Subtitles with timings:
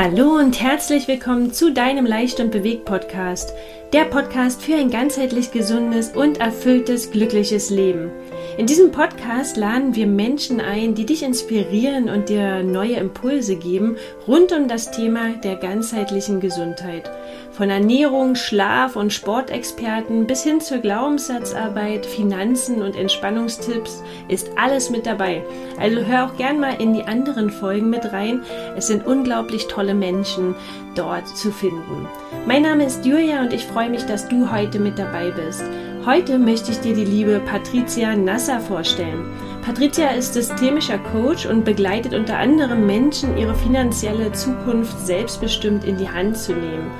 [0.00, 3.52] Hallo und herzlich willkommen zu deinem Leicht und Bewegt Podcast,
[3.92, 8.12] der Podcast für ein ganzheitlich gesundes und erfülltes, glückliches Leben.
[8.58, 13.96] In diesem Podcast laden wir Menschen ein, die dich inspirieren und dir neue Impulse geben
[14.26, 17.08] rund um das Thema der ganzheitlichen Gesundheit.
[17.52, 25.06] Von Ernährung, Schlaf und Sportexperten bis hin zur Glaubenssatzarbeit, Finanzen und Entspannungstipps ist alles mit
[25.06, 25.44] dabei.
[25.78, 28.42] Also hör auch gern mal in die anderen Folgen mit rein.
[28.76, 30.56] Es sind unglaublich tolle Menschen
[30.96, 32.08] dort zu finden.
[32.44, 35.62] Mein Name ist Julia und ich freue mich, dass du heute mit dabei bist.
[36.08, 39.26] Heute möchte ich dir die liebe Patricia Nasser vorstellen.
[39.60, 46.08] Patricia ist systemischer Coach und begleitet unter anderem Menschen, ihre finanzielle Zukunft selbstbestimmt in die
[46.08, 46.90] Hand zu nehmen.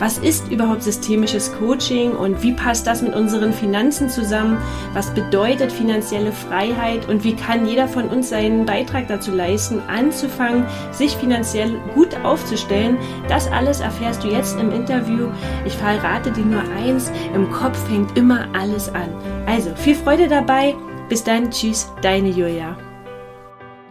[0.00, 4.58] Was ist überhaupt systemisches Coaching und wie passt das mit unseren Finanzen zusammen?
[4.92, 10.66] Was bedeutet finanzielle Freiheit und wie kann jeder von uns seinen Beitrag dazu leisten, anzufangen,
[10.90, 12.98] sich finanziell gut aufzustellen?
[13.28, 15.28] Das alles erfährst du jetzt im Interview.
[15.64, 19.14] Ich verrate dir nur eins, im Kopf fängt immer alles an.
[19.46, 20.74] Also viel Freude dabei.
[21.08, 22.76] Bis dann, tschüss, deine Julia.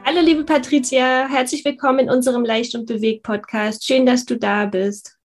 [0.04, 3.86] Hallo liebe Patricia, herzlich willkommen in unserem Leicht und Bewegt Podcast.
[3.86, 5.18] Schön, dass du da bist.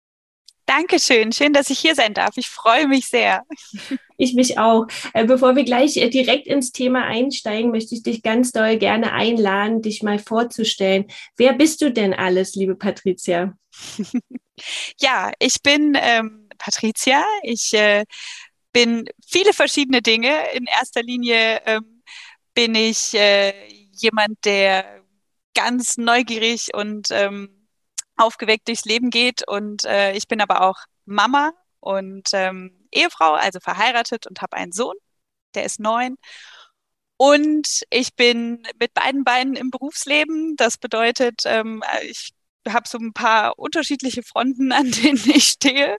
[0.66, 2.36] Dankeschön, schön, dass ich hier sein darf.
[2.36, 3.42] Ich freue mich sehr.
[4.18, 4.86] Ich mich auch.
[5.12, 9.12] Äh, bevor wir gleich äh, direkt ins Thema einsteigen, möchte ich dich ganz doll gerne
[9.12, 11.06] einladen, dich mal vorzustellen.
[11.36, 13.56] Wer bist du denn alles, liebe Patricia?
[14.98, 17.22] Ja, ich bin ähm, Patricia.
[17.42, 18.04] Ich äh,
[18.72, 20.34] bin viele verschiedene Dinge.
[20.54, 22.02] In erster Linie ähm,
[22.54, 23.52] bin ich äh,
[23.92, 25.02] jemand, der
[25.54, 27.55] ganz neugierig und ähm,
[28.16, 29.46] aufgeweckt durchs Leben geht.
[29.46, 34.72] Und äh, ich bin aber auch Mama und ähm, Ehefrau, also verheiratet und habe einen
[34.72, 34.96] Sohn,
[35.54, 36.16] der ist neun.
[37.18, 40.56] Und ich bin mit beiden Beinen im Berufsleben.
[40.56, 42.34] Das bedeutet, ähm, ich
[42.68, 45.96] habe so ein paar unterschiedliche Fronten, an denen ich stehe.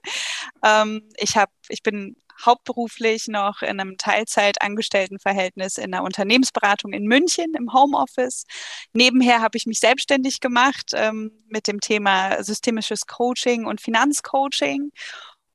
[0.64, 7.54] Ähm, ich habe, ich bin hauptberuflich noch in einem Teilzeitangestelltenverhältnis in einer Unternehmensberatung in München
[7.56, 8.44] im Homeoffice.
[8.92, 14.90] Nebenher habe ich mich selbstständig gemacht ähm, mit dem Thema systemisches Coaching und Finanzcoaching.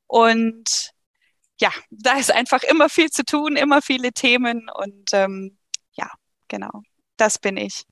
[0.08, 0.92] Und
[1.60, 5.58] ja, da ist einfach immer viel zu tun, immer viele Themen und ähm,
[5.94, 6.10] ja,
[6.48, 6.82] genau,
[7.18, 7.84] das bin ich.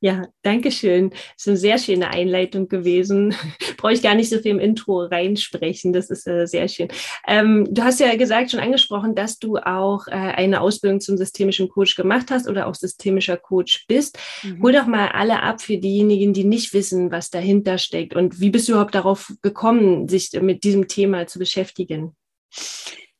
[0.00, 1.10] Ja, danke schön.
[1.10, 3.34] Das ist eine sehr schöne Einleitung gewesen.
[3.76, 5.92] Brauche ich gar nicht so viel im Intro reinsprechen.
[5.92, 6.88] Das ist äh, sehr schön.
[7.26, 11.68] Ähm, du hast ja gesagt, schon angesprochen, dass du auch äh, eine Ausbildung zum systemischen
[11.68, 14.18] Coach gemacht hast oder auch systemischer Coach bist.
[14.42, 14.62] Mhm.
[14.62, 18.16] Hol doch mal alle ab für diejenigen, die nicht wissen, was dahinter steckt.
[18.16, 22.16] Und wie bist du überhaupt darauf gekommen, sich mit diesem Thema zu beschäftigen?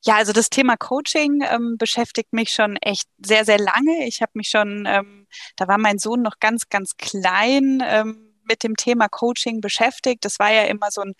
[0.05, 4.05] Ja, also das Thema Coaching ähm, beschäftigt mich schon echt sehr, sehr lange.
[4.05, 8.63] Ich habe mich schon, ähm, da war mein Sohn noch ganz, ganz klein ähm, mit
[8.63, 10.25] dem Thema Coaching beschäftigt.
[10.25, 11.13] Das war ja immer so ein,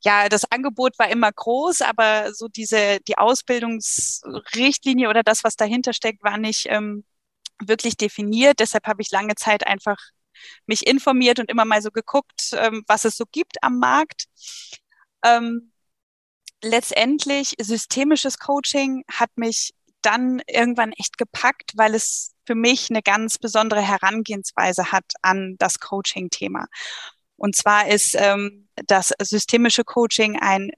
[0.00, 5.92] ja, das Angebot war immer groß, aber so diese, die Ausbildungsrichtlinie oder das, was dahinter
[5.92, 7.04] steckt, war nicht ähm,
[7.64, 8.60] wirklich definiert.
[8.60, 9.98] Deshalb habe ich lange Zeit einfach
[10.66, 14.24] mich informiert und immer mal so geguckt, ähm, was es so gibt am Markt.
[15.24, 15.72] Ähm,
[16.62, 23.38] letztendlich systemisches Coaching hat mich dann irgendwann echt gepackt, weil es für mich eine ganz
[23.38, 26.66] besondere Herangehensweise hat an das Coaching-Thema.
[27.36, 30.70] Und zwar ist ähm, das systemische Coaching ein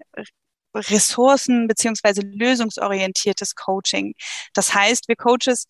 [0.75, 4.15] ressourcen- beziehungsweise lösungsorientiertes Coaching.
[4.55, 5.67] Das heißt, wir Coaches,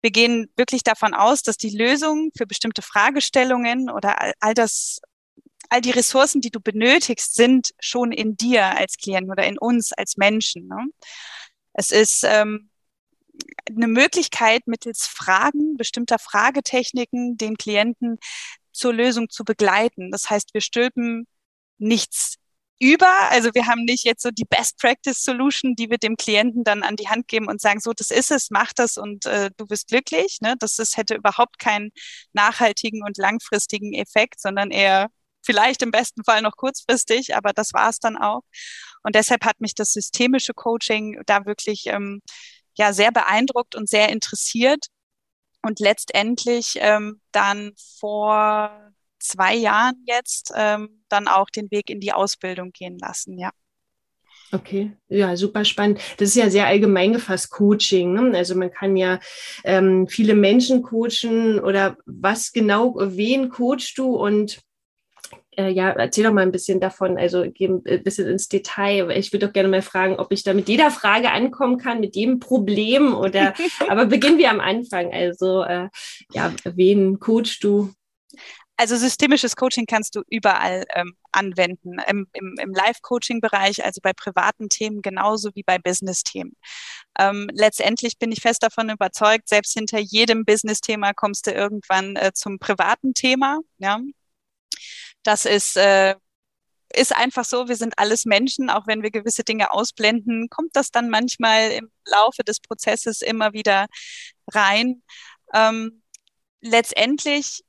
[0.00, 5.00] wir gehen wirklich davon aus, dass die Lösung für bestimmte Fragestellungen oder all, all das
[5.68, 9.92] all die Ressourcen, die du benötigst, sind schon in dir als Klienten oder in uns
[9.92, 10.66] als Menschen.
[10.68, 10.86] Ne?
[11.72, 12.70] Es ist ähm,
[13.66, 18.18] eine Möglichkeit, mittels Fragen, bestimmter Fragetechniken, den Klienten
[18.72, 20.10] zur Lösung zu begleiten.
[20.10, 21.26] Das heißt, wir stülpen
[21.78, 22.36] nichts
[22.80, 23.30] über.
[23.30, 26.82] Also wir haben nicht jetzt so die Best Practice Solution, die wir dem Klienten dann
[26.82, 29.66] an die Hand geben und sagen, so, das ist es, mach das und äh, du
[29.66, 30.38] bist glücklich.
[30.40, 30.54] Ne?
[30.58, 31.90] Das ist, hätte überhaupt keinen
[32.32, 35.08] nachhaltigen und langfristigen Effekt, sondern eher
[35.48, 38.42] vielleicht im besten Fall noch kurzfristig, aber das war es dann auch.
[39.02, 42.20] Und deshalb hat mich das systemische Coaching da wirklich ähm,
[42.76, 44.86] ja sehr beeindruckt und sehr interessiert.
[45.62, 52.12] Und letztendlich ähm, dann vor zwei Jahren jetzt ähm, dann auch den Weg in die
[52.12, 53.50] Ausbildung gehen lassen, ja.
[54.52, 56.00] Okay, ja, super spannend.
[56.16, 58.14] Das ist ja sehr allgemein gefasst, Coaching.
[58.14, 58.36] Ne?
[58.36, 59.18] Also man kann ja
[59.64, 64.60] ähm, viele Menschen coachen oder was genau, wen coachst du und
[65.58, 69.10] äh, ja, erzähl doch mal ein bisschen davon, also geh ein bisschen ins Detail.
[69.10, 72.14] Ich würde doch gerne mal fragen, ob ich da mit jeder Frage ankommen kann, mit
[72.14, 73.54] jedem Problem oder,
[73.88, 75.12] aber beginnen wir am Anfang.
[75.12, 75.88] Also, äh,
[76.32, 77.92] ja, wen coachst du?
[78.76, 81.96] Also systemisches Coaching kannst du überall ähm, anwenden.
[82.06, 86.52] Im, im, im Live-Coaching-Bereich, also bei privaten Themen genauso wie bei Business-Themen.
[87.18, 92.30] Ähm, letztendlich bin ich fest davon überzeugt, selbst hinter jedem Business-Thema kommst du irgendwann äh,
[92.32, 93.58] zum privaten Thema.
[93.78, 93.98] Ja?
[95.28, 96.14] Das ist äh,
[96.94, 100.90] ist einfach so, wir sind alles Menschen, auch wenn wir gewisse Dinge ausblenden, kommt das
[100.90, 103.88] dann manchmal im Laufe des Prozesses immer wieder
[104.46, 105.02] rein.
[105.52, 106.02] Ähm,
[106.62, 107.62] letztendlich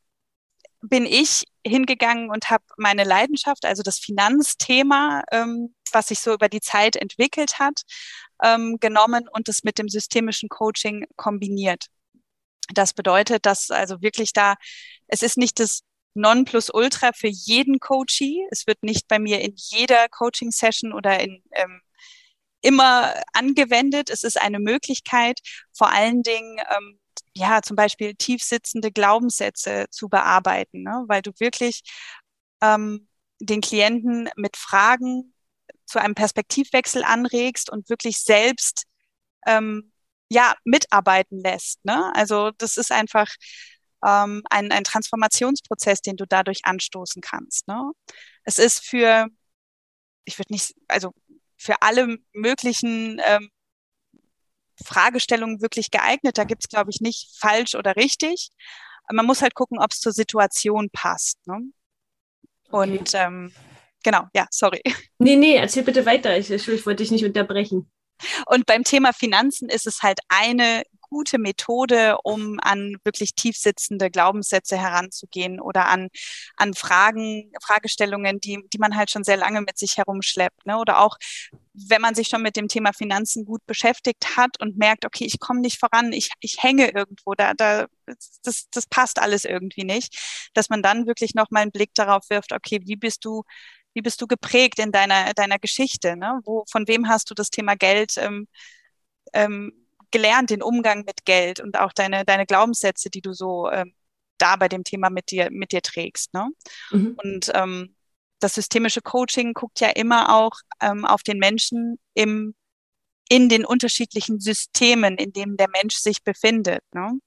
[0.80, 6.48] bin ich hingegangen und habe meine Leidenschaft, also das Finanzthema, ähm, was sich so über
[6.48, 7.82] die Zeit entwickelt hat,
[8.42, 11.88] ähm, genommen und das mit dem systemischen Coaching kombiniert.
[12.74, 14.56] Das bedeutet, dass also wirklich da,
[15.08, 15.82] es ist nicht das
[16.14, 18.48] Nonplusultra für jeden Coachee.
[18.52, 21.82] Es wird nicht bei mir in jeder Coaching-Session oder in ähm,
[22.62, 24.10] immer angewendet.
[24.10, 25.40] Es ist eine Möglichkeit,
[25.74, 27.00] vor allen Dingen ähm,
[27.34, 31.04] ja zum Beispiel tiefsitzende Glaubenssätze zu bearbeiten, ne?
[31.08, 31.82] weil du wirklich
[32.62, 33.08] ähm,
[33.40, 35.34] den Klienten mit Fragen
[35.86, 38.84] zu einem Perspektivwechsel anregst und wirklich selbst
[39.48, 39.92] ähm,
[40.30, 41.84] ja mitarbeiten lässt.
[41.86, 42.12] Ne?
[42.16, 43.28] Also das ist einfach
[44.06, 47.68] ähm, ein, ein Transformationsprozess, den du dadurch anstoßen kannst.
[47.68, 47.92] Ne?
[48.44, 49.28] Es ist für,
[50.25, 51.13] ich würde nicht, also
[51.57, 53.50] für alle möglichen ähm,
[54.84, 56.38] Fragestellungen wirklich geeignet.
[56.38, 58.50] Da gibt es, glaube ich, nicht falsch oder richtig.
[59.12, 61.46] Man muss halt gucken, ob es zur Situation passt.
[61.48, 61.72] Ne?
[62.69, 63.25] Und okay.
[63.25, 63.54] ähm,
[64.04, 64.81] genau, ja, sorry.
[65.22, 66.38] Nee, nee, erzähl bitte weiter.
[66.38, 67.92] Ich, ich wollte dich nicht unterbrechen.
[68.46, 74.78] Und beim Thema Finanzen ist es halt eine gute Methode, um an wirklich tiefsitzende Glaubenssätze
[74.78, 76.10] heranzugehen oder an,
[76.56, 80.66] an Fragen, Fragestellungen, die, die man halt schon sehr lange mit sich herumschleppt.
[80.66, 80.78] Ne?
[80.78, 81.18] Oder auch,
[81.74, 85.40] wenn man sich schon mit dem Thema Finanzen gut beschäftigt hat und merkt, okay, ich
[85.40, 87.88] komme nicht voran, ich, ich hänge irgendwo, da, da,
[88.44, 92.54] das, das passt alles irgendwie nicht, dass man dann wirklich nochmal einen Blick darauf wirft,
[92.54, 93.44] okay, wie bist du
[93.94, 96.16] wie bist du geprägt in deiner, deiner Geschichte?
[96.16, 96.40] Ne?
[96.46, 98.48] Wo, von wem hast du das Thema Geld ähm,
[99.34, 99.79] ähm,
[100.12, 103.94] gelernt, den Umgang mit Geld und auch deine, deine Glaubenssätze, die du so ähm,
[104.40, 106.34] da bei dem Thema mit dir, mit dir trägst.
[106.34, 106.50] Ne?
[106.92, 107.18] Mhm.
[107.22, 107.96] Und ähm,
[108.40, 112.56] das systemische Coaching guckt ja immer auch ähm, auf den Menschen im,
[113.30, 116.84] in den unterschiedlichen Systemen, in denen der Mensch sich befindet.
[116.94, 117.20] Ne?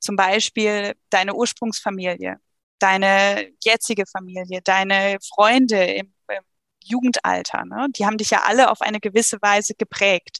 [0.00, 2.36] Zum Beispiel deine Ursprungsfamilie,
[2.78, 6.44] deine jetzige Familie, deine Freunde im, im
[6.82, 7.64] Jugendalter.
[7.64, 7.88] Ne?
[7.96, 10.38] Die haben dich ja alle auf eine gewisse Weise geprägt.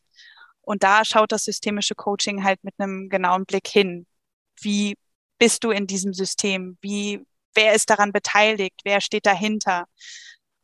[0.69, 4.07] Und da schaut das systemische Coaching halt mit einem genauen Blick hin.
[4.61, 4.97] Wie
[5.39, 6.77] bist du in diesem System?
[6.83, 7.25] Wie,
[7.55, 8.83] wer ist daran beteiligt?
[8.85, 9.87] Wer steht dahinter?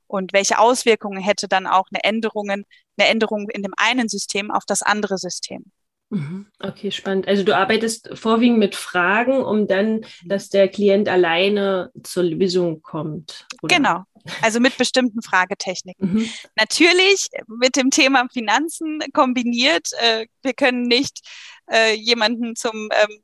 [0.06, 2.66] Und welche Auswirkungen hätte dann auch eine Änderung, eine
[2.98, 5.64] Änderung in dem einen System auf das andere System?
[6.10, 6.48] Mhm.
[6.58, 7.26] Okay, spannend.
[7.26, 13.46] Also du arbeitest vorwiegend mit Fragen, um dann, dass der Klient alleine zur Lösung kommt.
[13.62, 13.74] Oder?
[13.74, 14.04] Genau.
[14.40, 16.14] Also mit bestimmten Fragetechniken.
[16.14, 16.30] Mhm.
[16.56, 19.88] Natürlich mit dem Thema Finanzen kombiniert.
[19.98, 21.20] Äh, wir können nicht
[21.70, 23.22] äh, jemanden zum ähm,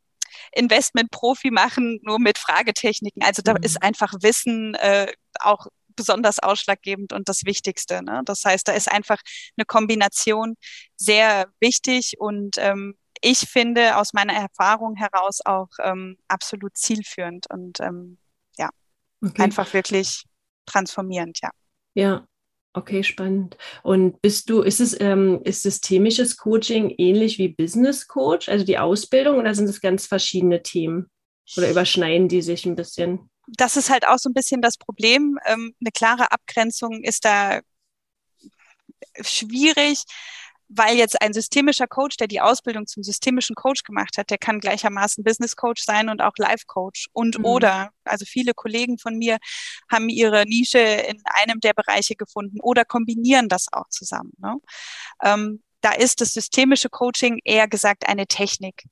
[0.52, 3.22] Investment-Profi machen, nur mit Fragetechniken.
[3.22, 3.62] Also da mhm.
[3.62, 5.66] ist einfach Wissen äh, auch
[5.96, 8.02] besonders ausschlaggebend und das Wichtigste.
[8.02, 8.22] Ne?
[8.24, 9.18] Das heißt, da ist einfach
[9.56, 10.56] eine Kombination
[10.96, 17.80] sehr wichtig und ähm, ich finde aus meiner Erfahrung heraus auch ähm, absolut zielführend und
[17.80, 18.18] ähm,
[18.56, 18.70] ja,
[19.22, 19.42] okay.
[19.42, 20.24] einfach wirklich
[20.70, 21.50] transformierend, ja.
[21.94, 22.26] Ja,
[22.72, 23.56] Okay, spannend.
[23.82, 28.78] Und bist du, ist es, ähm, ist systemisches Coaching ähnlich wie Business Coach, also die
[28.78, 31.10] Ausbildung, oder sind es ganz verschiedene Themen?
[31.56, 33.28] Oder überschneiden die sich ein bisschen?
[33.56, 35.38] das ist halt auch so ein bisschen das Problem.
[35.46, 37.60] Ähm, eine klare Abgrenzung ist da
[39.22, 40.04] schwierig,
[40.72, 44.60] weil jetzt ein systemischer Coach, der die Ausbildung zum systemischen Coach gemacht hat, der kann
[44.60, 47.44] gleichermaßen Business Coach sein und auch Life Coach und mhm.
[47.44, 47.90] oder.
[48.04, 49.38] Also viele Kollegen von mir
[49.90, 54.32] haben ihre Nische in einem der Bereiche gefunden oder kombinieren das auch zusammen.
[54.38, 54.56] Ne?
[55.22, 58.84] Ähm, da ist das systemische Coaching eher gesagt eine Technik.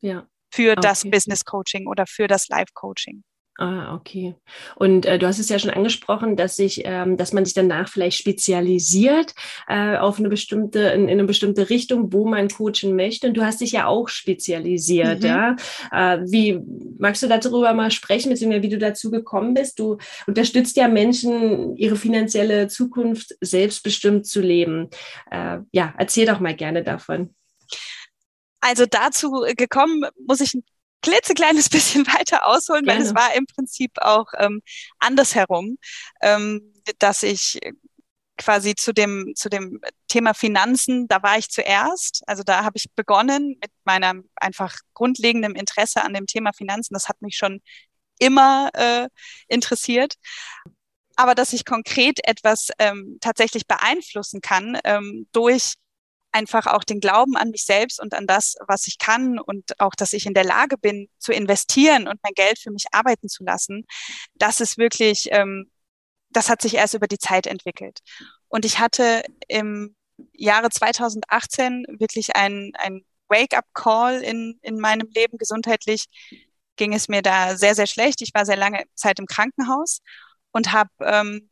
[0.00, 0.26] Ja.
[0.50, 0.80] Für okay.
[0.80, 3.22] das Business Coaching oder für das Life Coaching.
[3.56, 4.34] Ah, okay.
[4.74, 7.88] Und äh, du hast es ja schon angesprochen, dass sich, ähm, dass man sich danach
[7.88, 9.32] vielleicht spezialisiert
[9.68, 13.28] äh, auf eine bestimmte, in, in, eine bestimmte Richtung, wo man coachen möchte.
[13.28, 15.26] Und du hast dich ja auch spezialisiert, mhm.
[15.26, 15.56] ja.
[15.92, 16.58] Äh, wie
[16.98, 19.78] magst du darüber mal sprechen, beziehungsweise wie du dazu gekommen bist?
[19.78, 24.90] Du unterstützt ja Menschen, ihre finanzielle Zukunft selbstbestimmt zu leben.
[25.30, 27.32] Äh, ja, erzähl doch mal gerne davon.
[28.60, 30.58] Also dazu gekommen, muss ich
[31.04, 33.00] klitzekleines bisschen weiter ausholen, Gerne.
[33.00, 34.62] weil es war im Prinzip auch ähm,
[34.98, 35.78] andersherum,
[36.22, 37.60] ähm, dass ich
[38.36, 42.22] quasi zu dem, zu dem Thema Finanzen, da war ich zuerst.
[42.26, 46.94] Also da habe ich begonnen mit meinem einfach grundlegenden Interesse an dem Thema Finanzen.
[46.94, 47.60] Das hat mich schon
[48.18, 49.08] immer äh,
[49.48, 50.14] interessiert.
[51.16, 55.74] Aber dass ich konkret etwas ähm, tatsächlich beeinflussen kann ähm, durch
[56.34, 59.94] einfach auch den Glauben an mich selbst und an das, was ich kann und auch,
[59.94, 63.44] dass ich in der Lage bin, zu investieren und mein Geld für mich arbeiten zu
[63.44, 63.86] lassen,
[64.34, 65.70] das ist wirklich, ähm,
[66.30, 68.00] das hat sich erst über die Zeit entwickelt.
[68.48, 69.94] Und ich hatte im
[70.32, 75.38] Jahre 2018 wirklich ein, ein Wake-up-Call in, in meinem Leben.
[75.38, 76.06] Gesundheitlich
[76.76, 78.22] ging es mir da sehr, sehr schlecht.
[78.22, 80.00] Ich war sehr lange Zeit im Krankenhaus
[80.50, 81.48] und habe ähm,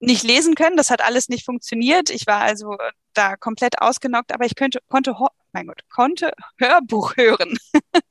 [0.00, 0.76] nicht lesen können.
[0.76, 2.10] Das hat alles nicht funktioniert.
[2.10, 2.76] Ich war also
[3.14, 5.14] da komplett ausgenockt, aber ich könnte, konnte,
[5.52, 7.56] mein Gott, konnte Hörbuch hören.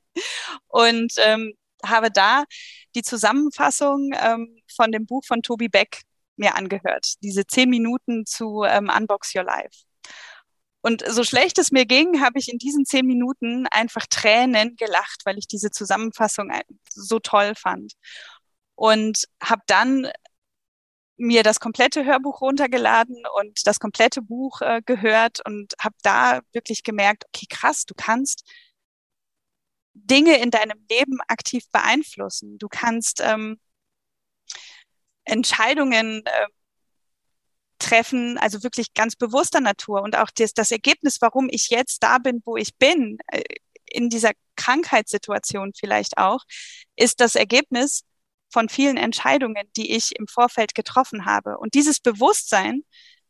[0.68, 1.54] und ähm,
[1.84, 2.44] habe da
[2.94, 6.02] die Zusammenfassung ähm, von dem Buch von Toby Beck
[6.36, 7.14] mir angehört.
[7.22, 9.84] Diese zehn Minuten zu ähm, Unbox Your Life.
[10.80, 15.22] Und so schlecht es mir ging, habe ich in diesen zehn Minuten einfach Tränen gelacht,
[15.24, 16.50] weil ich diese Zusammenfassung
[16.88, 17.94] so toll fand.
[18.76, 20.08] Und habe dann
[21.18, 26.84] mir das komplette Hörbuch runtergeladen und das komplette Buch äh, gehört und habe da wirklich
[26.84, 28.44] gemerkt, okay, krass, du kannst
[29.94, 32.58] Dinge in deinem Leben aktiv beeinflussen.
[32.58, 33.58] Du kannst ähm,
[35.24, 36.46] Entscheidungen äh,
[37.78, 42.18] treffen, also wirklich ganz bewusster Natur und auch das, das Ergebnis, warum ich jetzt da
[42.18, 43.42] bin, wo ich bin, äh,
[43.90, 46.44] in dieser Krankheitssituation vielleicht auch,
[46.96, 48.02] ist das Ergebnis
[48.50, 51.58] von vielen Entscheidungen, die ich im Vorfeld getroffen habe.
[51.58, 52.82] Und dieses Bewusstsein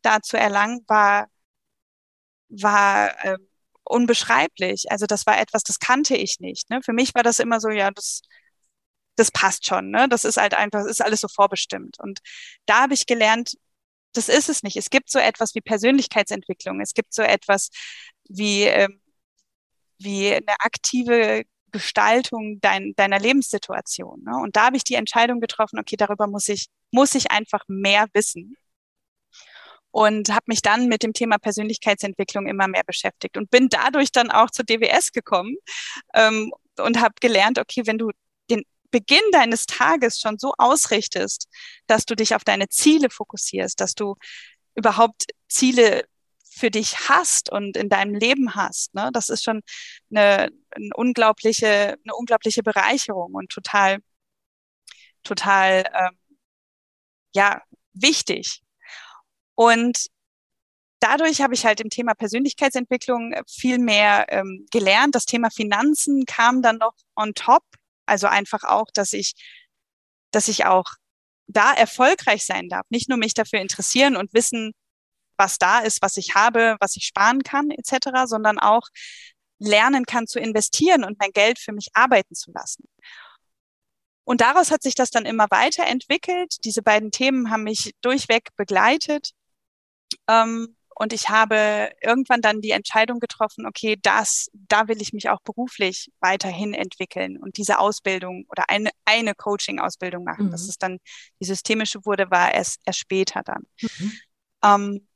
[0.02, 1.28] da zu erlangen, war,
[2.48, 3.38] war äh,
[3.84, 4.90] unbeschreiblich.
[4.90, 6.70] Also das war etwas, das kannte ich nicht.
[6.70, 6.80] Ne?
[6.82, 8.22] Für mich war das immer so, ja, das,
[9.16, 9.90] das passt schon.
[9.90, 10.08] Ne?
[10.08, 11.98] Das ist halt einfach, das ist alles so vorbestimmt.
[12.00, 12.20] Und
[12.66, 13.54] da habe ich gelernt,
[14.12, 14.76] das ist es nicht.
[14.76, 16.80] Es gibt so etwas wie Persönlichkeitsentwicklung.
[16.80, 17.70] Es gibt so etwas
[18.28, 19.00] wie, ähm,
[19.98, 24.22] wie eine aktive Gestaltung dein, deiner Lebenssituation.
[24.24, 24.36] Ne?
[24.36, 28.06] Und da habe ich die Entscheidung getroffen, okay, darüber muss ich, muss ich einfach mehr
[28.12, 28.56] wissen.
[29.90, 34.30] Und habe mich dann mit dem Thema Persönlichkeitsentwicklung immer mehr beschäftigt und bin dadurch dann
[34.30, 35.56] auch zur DWS gekommen
[36.14, 38.10] ähm, und habe gelernt, okay, wenn du
[38.50, 41.48] den Beginn deines Tages schon so ausrichtest,
[41.86, 44.16] dass du dich auf deine Ziele fokussierst, dass du
[44.74, 46.04] überhaupt Ziele
[46.58, 49.62] für dich hast und in deinem Leben hast, ne, das ist schon
[50.10, 53.98] eine, eine unglaubliche, eine unglaubliche Bereicherung und total,
[55.22, 56.18] total, ähm,
[57.34, 57.62] ja,
[57.92, 58.62] wichtig.
[59.54, 60.08] Und
[61.00, 65.14] dadurch habe ich halt im Thema Persönlichkeitsentwicklung viel mehr ähm, gelernt.
[65.14, 67.62] Das Thema Finanzen kam dann noch on top.
[68.06, 69.34] Also einfach auch, dass ich,
[70.30, 70.86] dass ich auch
[71.46, 72.86] da erfolgreich sein darf.
[72.90, 74.72] Nicht nur mich dafür interessieren und wissen,
[75.38, 78.88] was da ist, was ich habe, was ich sparen kann, etc., sondern auch
[79.58, 82.84] lernen kann zu investieren und mein Geld für mich arbeiten zu lassen.
[84.24, 86.56] Und daraus hat sich das dann immer weiterentwickelt.
[86.64, 89.30] Diese beiden Themen haben mich durchweg begleitet.
[90.28, 95.30] Ähm, und ich habe irgendwann dann die Entscheidung getroffen, okay, das, da will ich mich
[95.30, 100.46] auch beruflich weiterhin entwickeln und diese Ausbildung oder eine, eine Coaching-Ausbildung machen.
[100.46, 100.50] Mhm.
[100.50, 100.98] Dass es dann
[101.40, 103.62] die systemische wurde, war es erst später dann.
[103.80, 104.12] Mhm.
[104.64, 105.08] Ähm,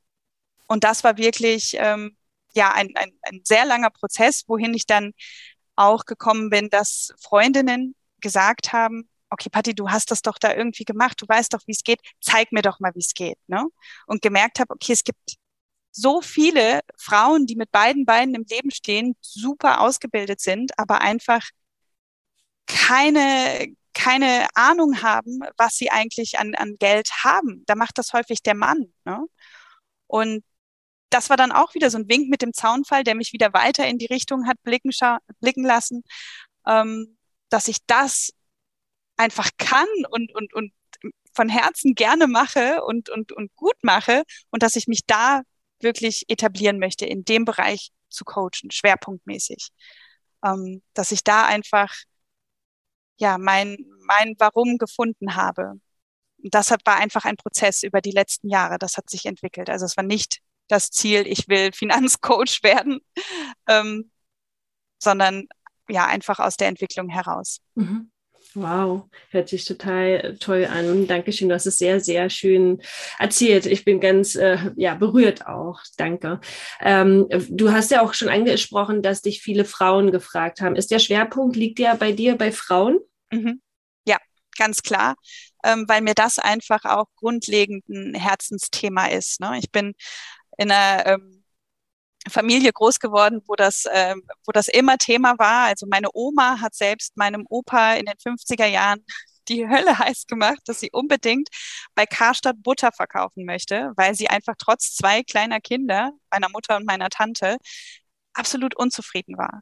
[0.73, 2.17] und das war wirklich ähm,
[2.55, 5.13] ja ein, ein, ein sehr langer Prozess, wohin ich dann
[5.75, 10.83] auch gekommen bin, dass Freundinnen gesagt haben, okay, Patti, du hast das doch da irgendwie
[10.83, 13.37] gemacht, du weißt doch, wie es geht, zeig mir doch mal, wie es geht.
[13.45, 13.67] Ne?
[14.07, 15.35] Und gemerkt habe, okay, es gibt
[15.91, 21.43] so viele Frauen, die mit beiden Beinen im Leben stehen, super ausgebildet sind, aber einfach
[22.65, 27.63] keine, keine Ahnung haben, was sie eigentlich an, an Geld haben.
[27.67, 28.91] Da macht das häufig der Mann.
[29.05, 29.23] Ne?
[30.07, 30.43] Und
[31.13, 33.87] das war dann auch wieder so ein Wink mit dem Zaunfall, der mich wieder weiter
[33.87, 34.91] in die Richtung hat blicken,
[35.39, 36.03] blicken lassen,
[36.67, 37.17] ähm,
[37.49, 38.31] dass ich das
[39.17, 40.73] einfach kann und, und, und
[41.33, 45.41] von Herzen gerne mache und, und, und gut mache und dass ich mich da
[45.79, 49.69] wirklich etablieren möchte, in dem Bereich zu coachen, schwerpunktmäßig.
[50.43, 51.93] Ähm, dass ich da einfach
[53.17, 53.77] ja mein,
[54.07, 55.79] mein Warum gefunden habe.
[56.43, 58.77] Und das war einfach ein Prozess über die letzten Jahre.
[58.79, 59.69] Das hat sich entwickelt.
[59.69, 60.41] Also es war nicht
[60.73, 62.99] das Ziel, ich will Finanzcoach werden,
[63.67, 64.11] ähm,
[65.01, 65.47] sondern
[65.89, 67.59] ja, einfach aus der Entwicklung heraus.
[67.75, 68.09] Mhm.
[68.55, 71.07] Wow, hört sich total toll an.
[71.07, 72.81] Dankeschön, du hast es sehr, sehr schön
[73.17, 73.65] erzählt.
[73.65, 75.79] Ich bin ganz äh, ja, berührt auch.
[75.97, 76.39] Danke.
[76.79, 80.75] Ähm, du hast ja auch schon angesprochen, dass dich viele Frauen gefragt haben.
[80.75, 82.99] Ist der Schwerpunkt, liegt der bei dir bei Frauen?
[83.31, 83.59] Mhm.
[84.07, 84.17] Ja,
[84.55, 85.15] ganz klar,
[85.63, 89.39] ähm, weil mir das einfach auch grundlegend ein Herzensthema ist.
[89.39, 89.57] Ne?
[89.57, 89.95] Ich bin
[90.57, 91.43] in einer ähm,
[92.29, 95.67] Familie groß geworden, wo das, äh, wo das immer Thema war.
[95.67, 99.03] Also meine Oma hat selbst meinem Opa in den 50er Jahren
[99.49, 101.49] die Hölle heiß gemacht, dass sie unbedingt
[101.95, 106.85] bei Karstadt Butter verkaufen möchte, weil sie einfach trotz zwei kleiner Kinder, meiner Mutter und
[106.85, 107.57] meiner Tante,
[108.33, 109.61] absolut unzufrieden war.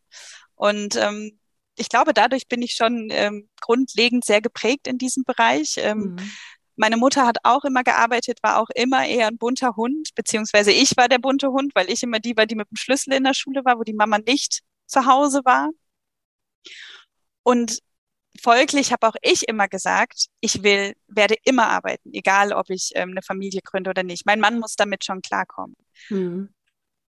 [0.56, 1.40] Und ähm,
[1.76, 5.76] ich glaube, dadurch bin ich schon ähm, grundlegend sehr geprägt in diesem Bereich.
[5.78, 6.32] Ähm, mhm.
[6.76, 10.96] Meine Mutter hat auch immer gearbeitet, war auch immer eher ein bunter Hund, beziehungsweise ich
[10.98, 13.34] war der bunte Hund, weil ich immer die war, die mit dem Schlüssel in der
[13.34, 15.70] Schule war, wo die Mama nicht zu Hause war.
[17.44, 17.80] Und
[18.42, 23.12] folglich habe auch ich immer gesagt, ich will, werde immer arbeiten, egal ob ich ähm,
[23.12, 24.26] eine Familie gründe oder nicht.
[24.26, 25.76] Mein Mann muss damit schon klarkommen.
[26.10, 26.54] Mhm.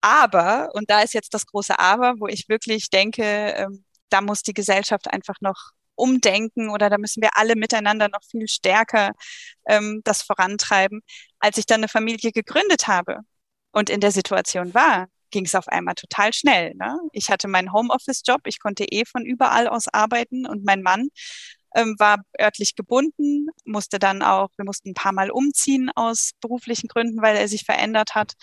[0.00, 4.42] Aber, und da ist jetzt das große Aber, wo ich wirklich denke, ähm, da muss
[4.42, 9.12] die Gesellschaft einfach noch umdenken oder da müssen wir alle miteinander noch viel stärker
[9.66, 11.02] ähm, das vorantreiben.
[11.38, 13.20] Als ich dann eine Familie gegründet habe
[13.72, 16.74] und in der Situation war, ging es auf einmal total schnell.
[16.74, 16.98] Ne?
[17.12, 21.08] Ich hatte meinen Homeoffice-Job, ich konnte eh von überall aus arbeiten und mein Mann
[21.74, 26.88] ähm, war örtlich gebunden, musste dann auch, wir mussten ein paar Mal umziehen aus beruflichen
[26.88, 28.34] Gründen, weil er sich verändert hat.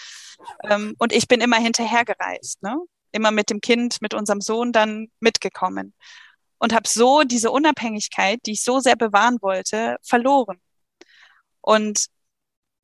[0.63, 2.75] Ähm, und ich bin immer hinterhergereist, ne?
[3.11, 5.93] immer mit dem Kind, mit unserem Sohn dann mitgekommen
[6.59, 10.59] und habe so diese Unabhängigkeit, die ich so sehr bewahren wollte, verloren.
[11.61, 12.07] Und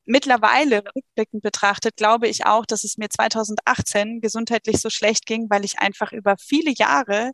[0.06, 5.66] mittlerweile rückblickend betrachtet, glaube ich auch, dass es mir 2018 gesundheitlich so schlecht ging, weil
[5.66, 7.32] ich einfach über viele Jahre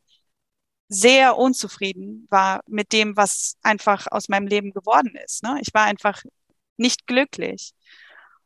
[0.88, 5.44] sehr unzufrieden war mit dem, was einfach aus meinem Leben geworden ist.
[5.44, 5.58] Ne?
[5.62, 6.22] Ich war einfach
[6.78, 7.72] nicht glücklich.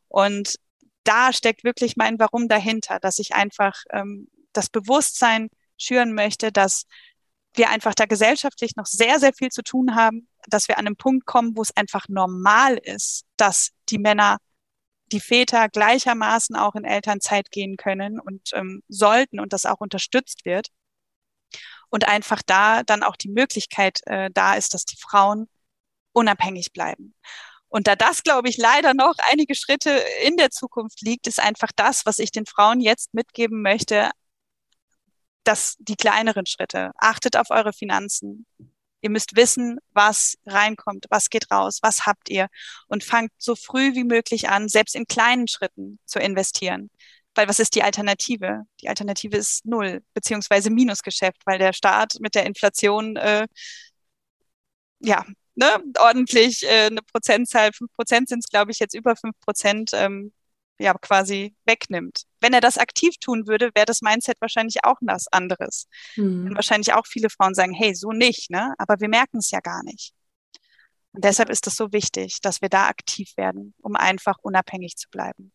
[0.08, 0.56] Und
[1.04, 6.86] da steckt wirklich mein Warum dahinter, dass ich einfach ähm, das Bewusstsein schüren möchte, dass
[7.58, 10.96] wir einfach da gesellschaftlich noch sehr, sehr viel zu tun haben, dass wir an einen
[10.96, 14.38] Punkt kommen, wo es einfach normal ist, dass die Männer,
[15.12, 20.46] die Väter gleichermaßen auch in Elternzeit gehen können und ähm, sollten und das auch unterstützt
[20.46, 20.70] wird.
[21.90, 25.48] Und einfach da dann auch die Möglichkeit äh, da ist, dass die Frauen
[26.12, 27.14] unabhängig bleiben.
[27.68, 31.72] Und da das, glaube ich, leider noch einige Schritte in der Zukunft liegt, ist einfach
[31.76, 34.12] das, was ich den Frauen jetzt mitgeben möchte,
[35.48, 36.92] dass die kleineren Schritte.
[36.98, 38.46] Achtet auf eure Finanzen.
[39.02, 42.48] Ihr müsst wissen, was reinkommt, was geht raus, was habt ihr
[42.88, 46.90] und fangt so früh wie möglich an, selbst in kleinen Schritten zu investieren.
[47.36, 48.64] Weil was ist die Alternative?
[48.82, 53.48] Die Alternative ist Null beziehungsweise Minusgeschäft, weil der Staat mit der Inflation äh,
[55.00, 59.40] ja ne, ordentlich äh, eine Prozentzahl, fünf Prozent sind es, glaube ich, jetzt über fünf
[59.42, 60.34] Prozent ähm,
[60.80, 62.24] ja quasi wegnimmt.
[62.40, 65.88] Wenn er das aktiv tun würde, wäre das Mindset wahrscheinlich auch was anderes.
[66.16, 66.48] Mhm.
[66.48, 68.74] Und wahrscheinlich auch viele Frauen sagen, hey, so nicht, ne?
[68.78, 70.14] Aber wir merken es ja gar nicht.
[71.14, 75.10] Und deshalb ist es so wichtig, dass wir da aktiv werden, um einfach unabhängig zu
[75.10, 75.54] bleiben.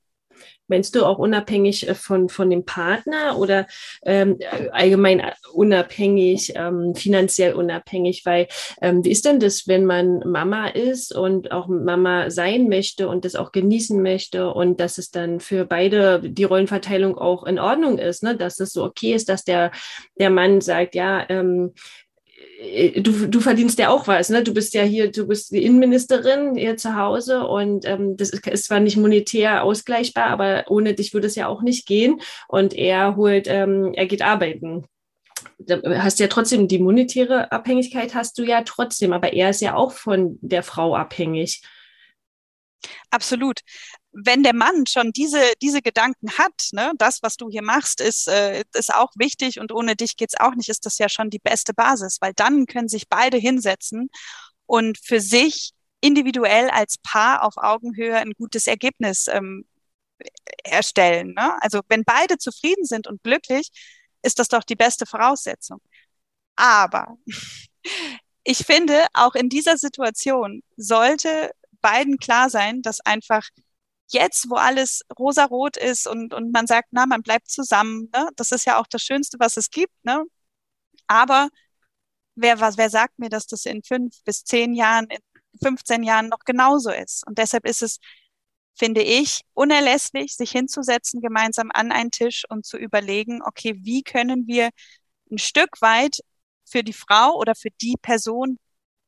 [0.68, 3.66] Meinst du auch unabhängig äh, von, von dem Partner oder
[4.04, 4.38] ähm,
[4.70, 5.22] allgemein
[5.52, 8.22] unabhängig, ähm, finanziell unabhängig?
[8.24, 8.46] Weil
[8.80, 13.24] ähm, wie ist denn das, wenn man Mama ist und auch Mama sein möchte und
[13.24, 17.98] das auch genießen möchte und dass es dann für beide die Rollenverteilung auch in Ordnung
[17.98, 18.36] ist, ne?
[18.36, 19.72] dass es so okay ist, dass der,
[20.18, 21.99] der Mann sagt, ja, ähm, äh,
[22.96, 24.42] du, du verdienst ja auch was, ne?
[24.42, 28.46] Du bist ja hier, du bist die Innenministerin hier zu Hause und ähm, das ist,
[28.46, 32.20] ist, zwar nicht monetär ausgleichbar, aber ohne dich würde es ja auch nicht gehen.
[32.48, 34.84] Und er holt, ähm, er geht arbeiten.
[35.58, 39.74] Da hast ja trotzdem die monetäre Abhängigkeit hast du ja trotzdem, aber er ist ja
[39.74, 41.62] auch von der Frau abhängig.
[43.10, 43.60] Absolut
[44.12, 48.28] wenn der Mann schon diese, diese Gedanken hat, ne, das, was du hier machst, ist,
[48.28, 51.38] äh, ist auch wichtig und ohne dich geht's auch nicht, ist das ja schon die
[51.38, 54.10] beste Basis, weil dann können sich beide hinsetzen
[54.66, 59.64] und für sich individuell als Paar auf Augenhöhe ein gutes Ergebnis ähm,
[60.64, 61.34] erstellen.
[61.34, 61.56] Ne?
[61.62, 63.70] Also wenn beide zufrieden sind und glücklich,
[64.22, 65.80] ist das doch die beste Voraussetzung.
[66.56, 67.16] Aber
[68.44, 73.48] ich finde, auch in dieser Situation sollte beiden klar sein, dass einfach
[74.12, 78.28] jetzt, wo alles rosarot ist und, und man sagt, na, man bleibt zusammen, ne?
[78.36, 80.24] das ist ja auch das Schönste, was es gibt, ne?
[81.06, 81.48] Aber
[82.34, 85.18] wer, was, wer sagt mir, dass das in fünf bis zehn Jahren, in
[85.62, 87.26] 15 Jahren noch genauso ist?
[87.26, 87.98] Und deshalb ist es,
[88.78, 94.46] finde ich, unerlässlich, sich hinzusetzen, gemeinsam an einen Tisch und zu überlegen, okay, wie können
[94.46, 94.70] wir
[95.30, 96.18] ein Stück weit
[96.64, 98.58] für die Frau oder für die Person,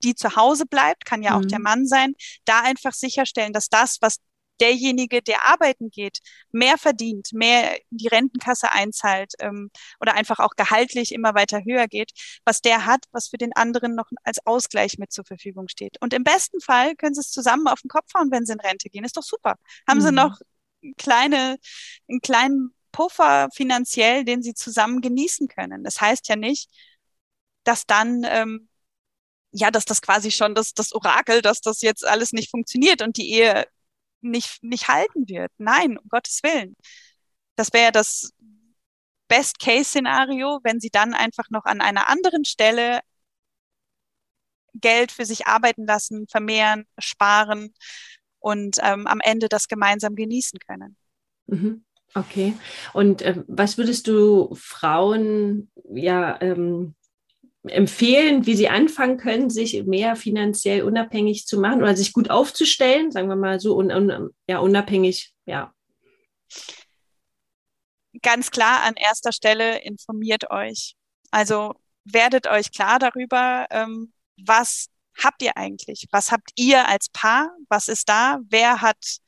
[0.03, 1.65] die zu Hause bleibt, kann ja auch der mhm.
[1.65, 4.17] Mann sein, da einfach sicherstellen, dass das, was
[4.61, 6.19] derjenige, der arbeiten geht,
[6.53, 11.89] mehr verdient, mehr in die Rentenkasse einzahlt ähm, oder einfach auch gehaltlich immer weiter höher
[11.89, 12.13] geht,
[12.45, 15.97] was der hat, was für den anderen noch als Ausgleich mit zur Verfügung steht.
[16.01, 18.61] Und im besten Fall können sie es zusammen auf den Kopf hauen, wenn sie in
[18.61, 19.05] Rente gehen.
[19.05, 19.57] Ist doch super.
[19.89, 20.03] Haben mhm.
[20.03, 20.39] sie noch
[20.97, 21.59] kleine,
[22.09, 25.83] einen kleinen Puffer finanziell, den sie zusammen genießen können.
[25.85, 26.69] Das heißt ja nicht,
[27.65, 28.69] dass dann ähm,
[29.53, 33.17] ja, dass das quasi schon das, das Orakel, dass das jetzt alles nicht funktioniert und
[33.19, 33.67] die Ehe
[34.23, 35.53] nicht, nicht halten wird.
[35.59, 36.77] Nein, um Gottes Willen.
[37.57, 38.33] Das wäre das
[39.29, 43.01] Best-Case-Szenario, wenn sie dann einfach noch an einer anderen Stelle
[44.75, 47.75] Geld für sich arbeiten lassen, vermehren, sparen
[48.39, 50.97] und ähm, am Ende das gemeinsam genießen können.
[51.47, 51.85] Mhm.
[52.15, 52.55] Okay.
[52.93, 56.95] Und äh, was würdest du Frauen ja ähm,
[57.65, 63.13] empfehlen, wie sie anfangen können, sich mehr finanziell unabhängig zu machen oder sich gut aufzustellen,
[63.13, 65.73] sagen wir mal so, un, un, ja, unabhängig, ja.
[68.21, 70.97] Ganz klar an erster Stelle informiert euch.
[71.31, 74.13] Also werdet euch klar darüber, ähm,
[74.45, 74.89] was
[75.23, 76.09] habt ihr eigentlich?
[76.11, 77.51] Was habt ihr als Paar?
[77.69, 78.41] Was ist da?
[78.49, 79.19] Wer hat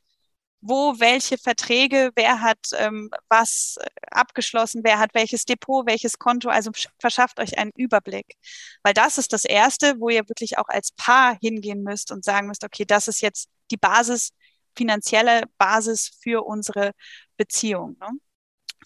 [0.66, 3.76] wo welche Verträge, wer hat ähm, was
[4.10, 6.48] abgeschlossen, wer hat welches Depot, welches Konto.
[6.48, 8.36] Also verschafft euch einen Überblick.
[8.82, 12.46] Weil das ist das Erste, wo ihr wirklich auch als Paar hingehen müsst und sagen
[12.48, 14.30] müsst, okay, das ist jetzt die Basis,
[14.74, 16.92] finanzielle Basis für unsere
[17.36, 18.08] Beziehung, ne?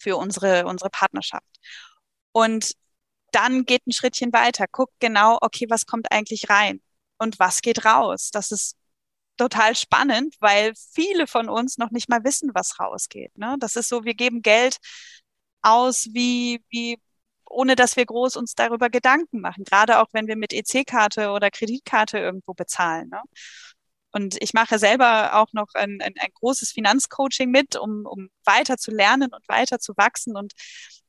[0.01, 1.47] für unsere, unsere Partnerschaft.
[2.33, 2.73] Und
[3.31, 4.65] dann geht ein Schrittchen weiter.
[4.69, 6.81] Guckt genau, okay, was kommt eigentlich rein?
[7.17, 8.31] Und was geht raus?
[8.31, 8.75] Das ist
[9.39, 13.37] total spannend, weil viele von uns noch nicht mal wissen, was rausgeht.
[13.37, 13.55] Ne?
[13.59, 14.77] Das ist so, wir geben Geld
[15.61, 16.99] aus, wie, wie,
[17.49, 19.63] ohne dass wir groß uns darüber Gedanken machen.
[19.63, 23.09] Gerade auch wenn wir mit EC-Karte oder Kreditkarte irgendwo bezahlen.
[23.09, 23.21] Ne?
[24.11, 28.77] Und ich mache selber auch noch ein, ein, ein großes Finanzcoaching mit, um, um weiter
[28.77, 30.35] zu lernen und weiter zu wachsen.
[30.35, 30.53] Und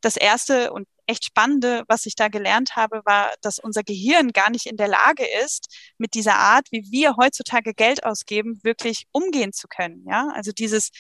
[0.01, 4.51] das erste und echt Spannende, was ich da gelernt habe, war, dass unser Gehirn gar
[4.51, 5.69] nicht in der Lage ist,
[5.99, 10.05] mit dieser Art, wie wir heutzutage Geld ausgeben, wirklich umgehen zu können.
[10.09, 10.91] Ja, also dieses,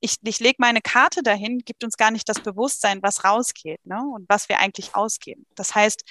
[0.00, 4.02] ich, ich lege meine Karte dahin, gibt uns gar nicht das Bewusstsein, was rausgeht ne?
[4.14, 5.46] und was wir eigentlich ausgeben.
[5.54, 6.02] Das heißt,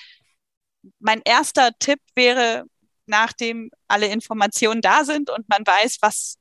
[0.99, 2.65] mein erster Tipp wäre,
[3.05, 6.37] nachdem alle Informationen da sind und man weiß, was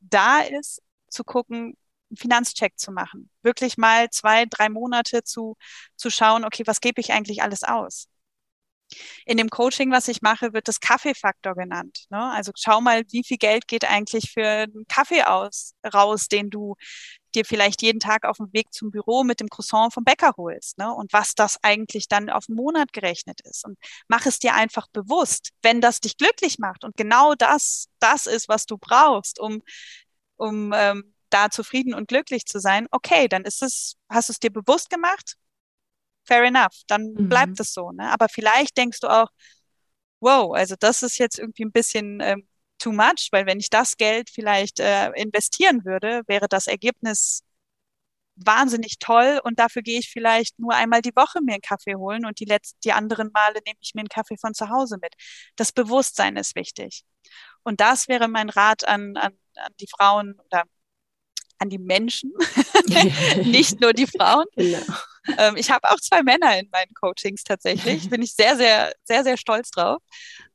[0.00, 1.76] da ist, zu gucken,
[2.10, 3.30] einen Finanzcheck zu machen.
[3.42, 5.56] Wirklich mal zwei, drei Monate zu,
[5.96, 8.08] zu schauen, okay, was gebe ich eigentlich alles aus?
[9.24, 12.04] In dem Coaching, was ich mache, wird das Kaffeefaktor genannt.
[12.10, 12.30] Ne?
[12.32, 16.76] Also schau mal, wie viel Geld geht eigentlich für einen Kaffee aus, raus, den du
[17.34, 20.78] dir vielleicht jeden Tag auf dem Weg zum Büro mit dem Croissant vom Bäcker holst.
[20.78, 20.92] Ne?
[20.92, 23.64] Und was das eigentlich dann auf den Monat gerechnet ist.
[23.64, 28.26] Und mach es dir einfach bewusst, wenn das dich glücklich macht und genau das, das
[28.26, 29.62] ist, was du brauchst, um,
[30.36, 34.38] um ähm, da zufrieden und glücklich zu sein, okay, dann ist es, hast du es
[34.38, 35.36] dir bewusst gemacht?
[36.24, 37.28] Fair enough, dann mhm.
[37.28, 37.90] bleibt es so.
[37.92, 38.10] Ne?
[38.10, 39.28] Aber vielleicht denkst du auch,
[40.20, 43.96] wow, also das ist jetzt irgendwie ein bisschen ähm, too much, weil wenn ich das
[43.96, 47.42] Geld vielleicht äh, investieren würde, wäre das Ergebnis
[48.36, 52.26] wahnsinnig toll und dafür gehe ich vielleicht nur einmal die Woche mir einen Kaffee holen
[52.26, 55.14] und die letzten, die anderen Male nehme ich mir einen Kaffee von zu Hause mit.
[55.56, 57.04] Das Bewusstsein ist wichtig.
[57.62, 60.64] Und das wäre mein Rat an, an, an die Frauen oder
[61.58, 62.32] an die Menschen,
[63.44, 64.46] nicht nur die Frauen.
[64.56, 64.82] Genau.
[65.38, 68.08] Ähm, ich habe auch zwei Männer in meinen Coachings tatsächlich.
[68.10, 70.02] Bin ich sehr, sehr, sehr, sehr stolz drauf.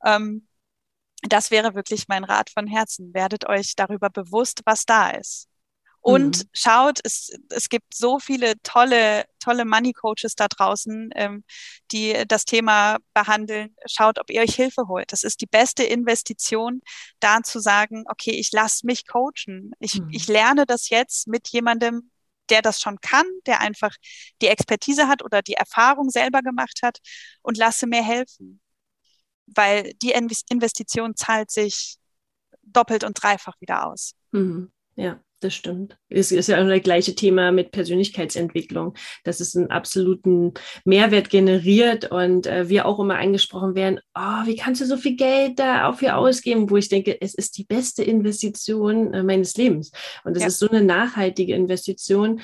[0.06, 0.48] Ähm,
[1.24, 3.14] das wäre wirklich mein Rat von Herzen.
[3.14, 5.49] Werdet euch darüber bewusst, was da ist.
[6.02, 6.50] Und mhm.
[6.54, 11.44] schaut, es, es gibt so viele tolle, tolle Money Coaches da draußen, ähm,
[11.92, 13.76] die das Thema behandeln.
[13.86, 15.12] Schaut, ob ihr euch Hilfe holt.
[15.12, 16.82] Das ist die beste Investition,
[17.20, 19.72] da zu sagen, okay, ich lasse mich coachen.
[19.80, 20.10] Ich, mhm.
[20.12, 22.12] ich lerne das jetzt mit jemandem,
[22.50, 23.96] der das schon kann, der einfach
[24.42, 27.00] die Expertise hat oder die Erfahrung selber gemacht hat
[27.42, 28.62] und lasse mir helfen.
[29.48, 31.98] Weil die Investition zahlt sich
[32.64, 34.14] doppelt und dreifach wieder aus.
[34.32, 34.72] Mhm.
[34.96, 35.98] Ja das stimmt.
[36.10, 40.54] Es ist ja auch das gleiche Thema mit Persönlichkeitsentwicklung, dass es einen absoluten
[40.86, 45.16] Mehrwert generiert und äh, wir auch immer angesprochen werden, oh, wie kannst du so viel
[45.16, 49.92] Geld dafür ausgeben, wo ich denke, es ist die beste Investition äh, meines Lebens
[50.24, 50.48] und es ja.
[50.48, 52.42] ist so eine nachhaltige Investition.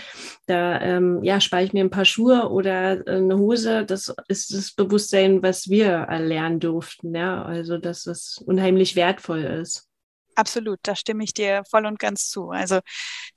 [0.47, 4.53] Da ähm, ja, spare ich mir ein paar Schuhe oder äh, eine Hose, das ist
[4.53, 9.89] das Bewusstsein, was wir erlernen durften, ja, also dass es unheimlich wertvoll ist.
[10.35, 12.49] Absolut, da stimme ich dir voll und ganz zu.
[12.49, 12.81] Also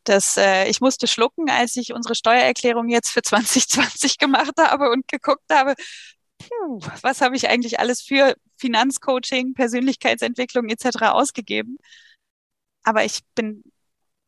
[0.05, 5.07] das, äh, ich musste schlucken, als ich unsere Steuererklärung jetzt für 2020 gemacht habe und
[5.09, 5.75] geguckt habe,
[6.39, 11.13] puh, was habe ich eigentlich alles für Finanzcoaching, Persönlichkeitsentwicklung etc.
[11.13, 11.79] ausgegeben.
[12.83, 13.63] Aber ich bin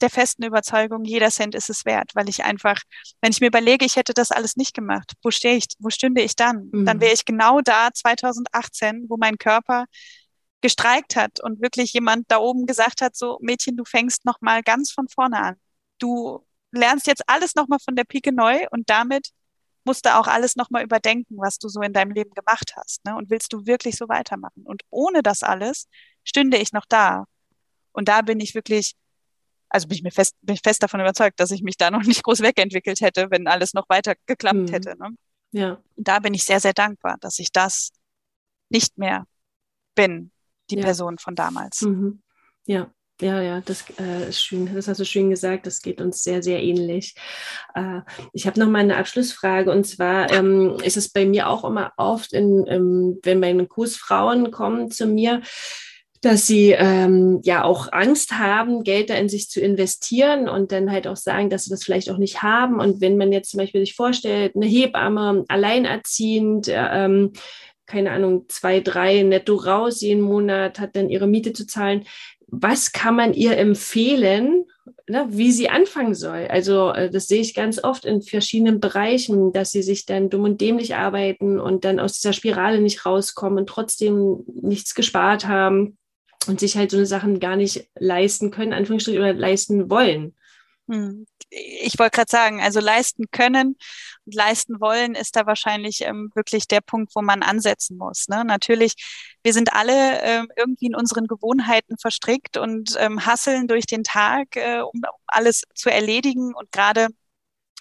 [0.00, 2.80] der festen Überzeugung, jeder Cent ist es wert, weil ich einfach,
[3.20, 6.22] wenn ich mir überlege, ich hätte das alles nicht gemacht, wo stehe ich, wo stünde
[6.22, 6.70] ich dann?
[6.72, 6.86] Mhm.
[6.86, 9.86] Dann wäre ich genau da 2018, wo mein Körper
[10.60, 14.62] gestreikt hat und wirklich jemand da oben gesagt hat, so Mädchen, du fängst noch mal
[14.62, 15.56] ganz von vorne an.
[15.98, 19.30] Du lernst jetzt alles nochmal von der Pike neu und damit
[19.84, 23.04] musst du auch alles nochmal überdenken, was du so in deinem Leben gemacht hast.
[23.04, 23.16] Ne?
[23.16, 24.62] Und willst du wirklich so weitermachen?
[24.64, 25.88] Und ohne das alles
[26.24, 27.24] stünde ich noch da.
[27.92, 28.94] Und da bin ich wirklich,
[29.68, 32.02] also bin ich mir fest, bin ich fest davon überzeugt, dass ich mich da noch
[32.02, 34.68] nicht groß wegentwickelt hätte, wenn alles noch weiter geklappt mhm.
[34.68, 34.96] hätte.
[34.98, 35.10] Ne?
[35.52, 35.82] Ja.
[35.96, 37.90] Und da bin ich sehr, sehr dankbar, dass ich das
[38.68, 39.24] nicht mehr
[39.94, 40.30] bin,
[40.70, 40.82] die ja.
[40.82, 41.82] Person von damals.
[41.82, 42.22] Mhm.
[42.66, 42.90] Ja.
[43.20, 44.74] Ja, ja, das äh, ist schön.
[44.74, 45.66] Das hast du schön gesagt.
[45.66, 47.14] Das geht uns sehr, sehr ähnlich.
[47.74, 48.00] Äh,
[48.32, 51.92] ich habe noch mal eine Abschlussfrage und zwar ähm, ist es bei mir auch immer
[51.98, 55.42] oft, in, ähm, wenn meine Kursfrauen kommen zu mir,
[56.22, 60.90] dass sie ähm, ja auch Angst haben, Geld da in sich zu investieren und dann
[60.90, 62.78] halt auch sagen, dass sie das vielleicht auch nicht haben.
[62.78, 67.32] Und wenn man jetzt zum Beispiel sich vorstellt, eine Hebamme alleinerziehend, äh, ähm,
[67.90, 72.04] keine Ahnung, zwei, drei netto raus jeden Monat, hat dann ihre Miete zu zahlen.
[72.46, 74.64] Was kann man ihr empfehlen,
[75.08, 76.46] ne, wie sie anfangen soll?
[76.48, 80.44] Also äh, das sehe ich ganz oft in verschiedenen Bereichen, dass sie sich dann dumm
[80.44, 85.98] und dämlich arbeiten und dann aus dieser Spirale nicht rauskommen und trotzdem nichts gespart haben
[86.46, 90.34] und sich halt so eine Sachen gar nicht leisten können, Anführungsstrichen, oder leisten wollen.
[90.90, 91.26] Hm.
[91.50, 93.76] Ich wollte gerade sagen, also leisten können
[94.24, 98.28] und leisten wollen ist da wahrscheinlich ähm, wirklich der Punkt, wo man ansetzen muss.
[98.28, 98.44] Ne?
[98.44, 98.94] Natürlich,
[99.44, 104.56] wir sind alle ähm, irgendwie in unseren Gewohnheiten verstrickt und ähm, hasseln durch den Tag,
[104.56, 106.54] äh, um alles zu erledigen.
[106.54, 107.08] Und gerade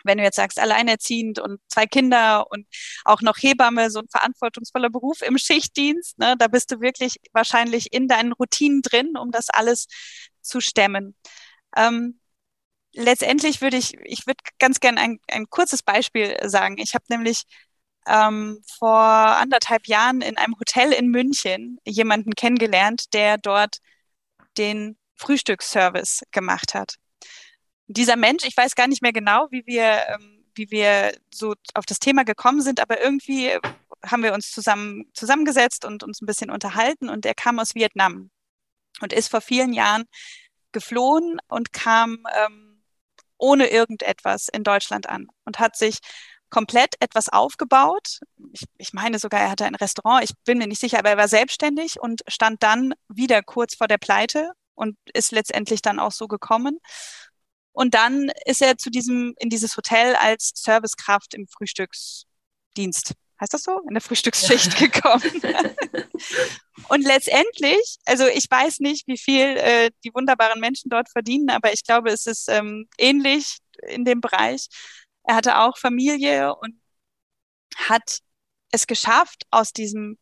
[0.04, 2.68] wenn du jetzt sagst, alleinerziehend und zwei Kinder und
[3.06, 7.92] auch noch Hebamme, so ein verantwortungsvoller Beruf im Schichtdienst, ne, da bist du wirklich wahrscheinlich
[7.92, 9.88] in deinen Routinen drin, um das alles
[10.42, 11.16] zu stemmen.
[11.76, 12.20] Ähm,
[13.00, 16.78] letztendlich würde ich, ich würde ganz gerne ein, ein kurzes Beispiel sagen.
[16.78, 17.44] Ich habe nämlich
[18.08, 23.78] ähm, vor anderthalb Jahren in einem Hotel in München jemanden kennengelernt, der dort
[24.58, 26.96] den Frühstücksservice gemacht hat
[27.90, 31.86] dieser Mensch, ich weiß gar nicht mehr genau, wie wir, ähm, wie wir so auf
[31.86, 33.52] das Thema gekommen sind, aber irgendwie
[34.06, 38.30] haben wir uns zusammen zusammengesetzt und uns ein bisschen unterhalten und er kam aus Vietnam
[39.02, 40.06] und ist vor vielen Jahren
[40.72, 42.69] geflohen und kam ähm,
[43.40, 46.00] ohne irgendetwas in Deutschland an und hat sich
[46.50, 48.20] komplett etwas aufgebaut.
[48.54, 51.18] Ich, ich meine sogar, er hatte ein Restaurant, ich bin mir nicht sicher, aber er
[51.18, 56.12] war selbstständig und stand dann wieder kurz vor der Pleite und ist letztendlich dann auch
[56.12, 56.80] so gekommen.
[57.72, 63.64] Und dann ist er zu diesem, in dieses Hotel als Servicekraft im Frühstücksdienst, heißt das
[63.64, 63.80] so?
[63.88, 65.24] In der Frühstücksschicht gekommen.
[66.90, 71.74] und letztendlich, also ich weiß nicht, wie viel äh, die wunderbaren Menschen dort verdienen, aber
[71.74, 74.68] ich glaube, es ist ähm, ähnlich in dem Bereich.
[75.24, 76.80] Er hatte auch Familie und
[77.76, 78.20] hat
[78.72, 80.18] es geschafft, aus diesem,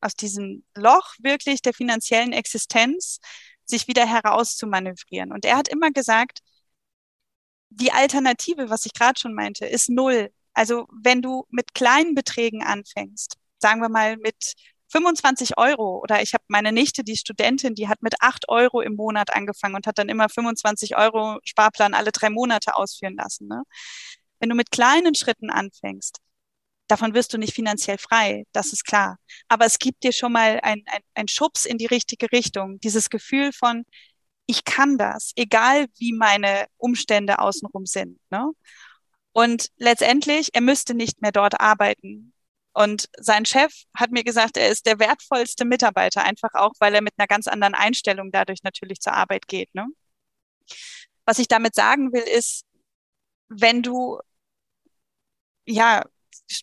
[0.00, 3.20] aus diesem Loch wirklich der finanziellen Existenz
[3.64, 5.32] sich wieder herauszumanövrieren.
[5.32, 6.40] Und er hat immer gesagt,
[7.70, 10.30] die Alternative, was ich gerade schon meinte, ist null.
[10.56, 14.54] Also wenn du mit kleinen Beträgen anfängst, sagen wir mal mit
[14.88, 18.94] 25 Euro oder ich habe meine Nichte, die Studentin, die hat mit 8 Euro im
[18.94, 23.48] Monat angefangen und hat dann immer 25 Euro Sparplan alle drei Monate ausführen lassen.
[23.48, 23.64] Ne?
[24.40, 26.20] Wenn du mit kleinen Schritten anfängst,
[26.88, 29.18] davon wirst du nicht finanziell frei, das ist klar.
[29.48, 32.80] Aber es gibt dir schon mal ein, ein, ein Schubs in die richtige Richtung.
[32.80, 33.84] Dieses Gefühl von,
[34.46, 38.18] ich kann das, egal wie meine Umstände außenrum sind.
[38.30, 38.52] Ne?
[39.36, 42.32] Und letztendlich, er müsste nicht mehr dort arbeiten.
[42.72, 47.02] Und sein Chef hat mir gesagt, er ist der wertvollste Mitarbeiter, einfach auch, weil er
[47.02, 49.74] mit einer ganz anderen Einstellung dadurch natürlich zur Arbeit geht.
[49.74, 49.88] Ne?
[51.26, 52.64] Was ich damit sagen will, ist,
[53.50, 54.20] wenn du
[55.66, 56.02] ja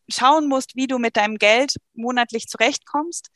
[0.09, 3.29] schauen musst, wie du mit deinem Geld monatlich zurechtkommst,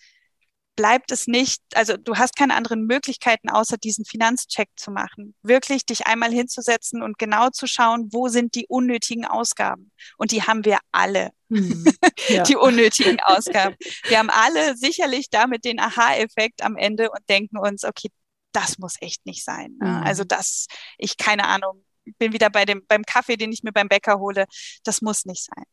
[0.77, 5.35] bleibt es nicht, also du hast keine anderen Möglichkeiten, außer diesen Finanzcheck zu machen.
[5.41, 9.91] Wirklich dich einmal hinzusetzen und genau zu schauen, wo sind die unnötigen Ausgaben.
[10.17, 11.83] Und die haben wir alle, hm,
[12.29, 12.43] ja.
[12.43, 13.75] die unnötigen Ausgaben.
[14.07, 18.09] Wir haben alle sicherlich damit den Aha-Effekt am Ende und denken uns, okay,
[18.53, 19.75] das muss echt nicht sein.
[19.81, 19.97] Ne?
[19.97, 20.03] Hm.
[20.03, 21.83] Also das, ich keine Ahnung,
[22.19, 24.45] bin wieder bei dem, beim Kaffee, den ich mir beim Bäcker hole,
[24.83, 25.65] das muss nicht sein.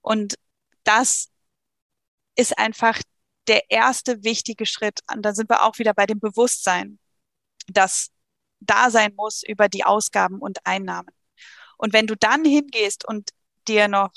[0.00, 0.36] Und
[0.84, 1.28] das
[2.36, 3.00] ist einfach
[3.48, 5.00] der erste wichtige Schritt.
[5.12, 6.98] Und da sind wir auch wieder bei dem Bewusstsein,
[7.68, 8.10] das
[8.60, 11.10] da sein muss über die Ausgaben und Einnahmen.
[11.76, 13.30] Und wenn du dann hingehst und
[13.68, 14.10] dir noch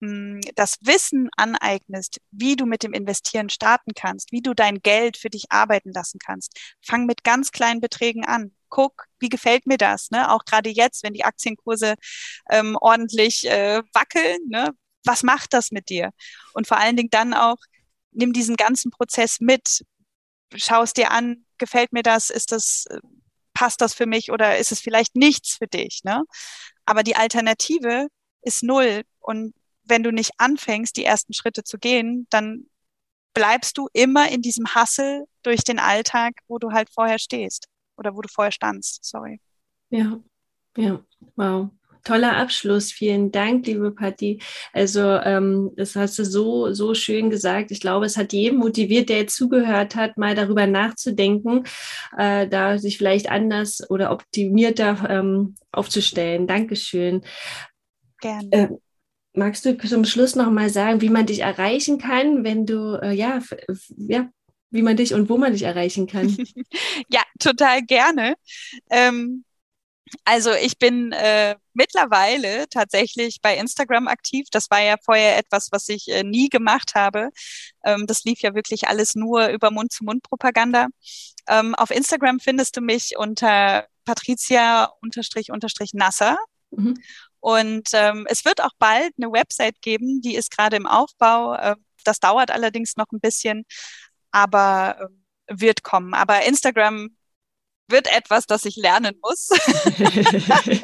[0.00, 5.16] hm, das Wissen aneignest, wie du mit dem Investieren starten kannst, wie du dein Geld
[5.16, 8.54] für dich arbeiten lassen kannst, fang mit ganz kleinen Beträgen an.
[8.68, 10.10] Guck, wie gefällt mir das?
[10.10, 10.30] Ne?
[10.32, 11.94] Auch gerade jetzt, wenn die Aktienkurse
[12.50, 14.72] ähm, ordentlich äh, wackeln, ne?
[15.04, 16.10] was macht das mit dir?
[16.54, 17.56] Und vor allen Dingen dann auch,
[18.14, 19.84] nimm diesen ganzen Prozess mit,
[20.54, 22.86] schau es dir an, gefällt mir das, ist das,
[23.52, 26.24] passt das für mich oder ist es vielleicht nichts für dich, ne?
[26.86, 28.08] Aber die Alternative
[28.42, 29.02] ist null.
[29.20, 32.66] Und wenn du nicht anfängst, die ersten Schritte zu gehen, dann
[33.34, 38.14] bleibst du immer in diesem Hassel durch den Alltag, wo du halt vorher stehst oder
[38.14, 39.40] wo du vorher standst, sorry.
[39.90, 40.20] Ja,
[40.76, 41.04] ja,
[41.36, 41.70] wow.
[42.04, 42.92] Toller Abschluss.
[42.92, 44.40] Vielen Dank, liebe Patti.
[44.72, 47.70] Also, ähm, das hast du so, so schön gesagt.
[47.70, 51.64] Ich glaube, es hat jeden motiviert, der jetzt zugehört hat, mal darüber nachzudenken,
[52.16, 56.46] äh, da sich vielleicht anders oder optimierter ähm, aufzustellen.
[56.46, 57.22] Dankeschön.
[58.20, 58.48] Gerne.
[58.50, 58.68] Äh,
[59.34, 63.12] magst du zum Schluss noch mal sagen, wie man dich erreichen kann, wenn du, äh,
[63.12, 63.40] ja,
[63.96, 64.30] ja,
[64.70, 66.36] wie man dich und wo man dich erreichen kann?
[67.08, 68.34] ja, total gerne.
[68.90, 69.44] Ähm,
[70.24, 74.46] also ich bin äh, mittlerweile tatsächlich bei Instagram aktiv.
[74.50, 77.30] Das war ja vorher etwas, was ich äh, nie gemacht habe.
[77.84, 80.88] Ähm, das lief ja wirklich alles nur über Mund-zu-Mund-Propaganda.
[81.48, 86.36] Ähm, auf Instagram findest du mich unter Patricia-Nasser.
[86.70, 86.94] Mhm.
[87.40, 91.54] Und ähm, es wird auch bald eine Website geben, die ist gerade im Aufbau.
[91.54, 93.64] Äh, das dauert allerdings noch ein bisschen,
[94.30, 95.08] aber äh,
[95.60, 96.14] wird kommen.
[96.14, 97.16] Aber Instagram
[97.88, 99.50] wird etwas, das ich lernen muss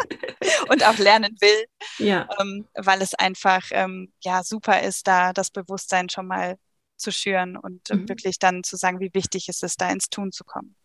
[0.68, 2.28] und auch lernen will, ja.
[2.40, 6.56] ähm, weil es einfach ähm, ja super ist, da das Bewusstsein schon mal
[6.96, 8.08] zu schüren und äh, mhm.
[8.08, 10.76] wirklich dann zu sagen, wie wichtig es ist, da ins Tun zu kommen.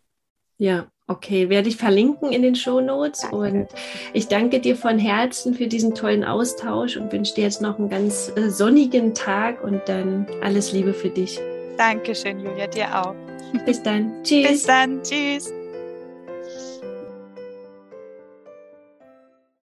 [0.58, 3.68] Ja, okay, werde ich verlinken in den Show Notes und
[4.14, 7.90] ich danke dir von Herzen für diesen tollen Austausch und wünsche dir jetzt noch einen
[7.90, 11.38] ganz äh, sonnigen Tag und dann alles Liebe für dich.
[11.76, 13.14] Dankeschön, Julia, dir auch.
[13.66, 14.22] Bis dann.
[14.24, 14.48] Tschüss.
[14.48, 15.02] Bis dann.
[15.02, 15.52] Tschüss.